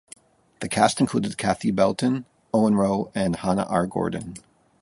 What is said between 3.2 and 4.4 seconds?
Hannah R. Gordon.